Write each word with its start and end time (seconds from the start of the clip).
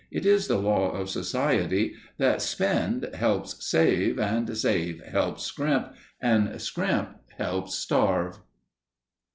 It 0.09 0.25
is 0.25 0.47
the 0.47 0.57
law 0.57 0.89
of 0.93 1.11
society 1.11 1.93
that 2.17 2.41
Spend 2.41 3.07
helps 3.13 3.63
Save, 3.63 4.17
and 4.19 4.57
Save 4.57 4.99
helps 5.05 5.43
Scrimp, 5.43 5.93
and 6.19 6.59
Scrimp 6.59 7.09
helps 7.37 7.75
Starve. 7.75 8.39